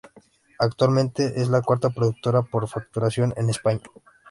Actualmente 0.57 1.39
es 1.41 1.47
la 1.49 1.61
cuarta 1.61 1.91
productora 1.91 2.41
por 2.41 2.67
facturación 2.67 3.35
en 3.37 3.51
España. 3.51 3.81